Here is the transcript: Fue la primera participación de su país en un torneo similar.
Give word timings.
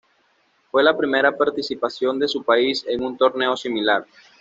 Fue 0.71 0.81
la 0.81 0.97
primera 0.97 1.37
participación 1.37 2.17
de 2.17 2.27
su 2.27 2.43
país 2.43 2.83
en 2.87 3.03
un 3.03 3.15
torneo 3.15 3.55
similar. 3.55 4.03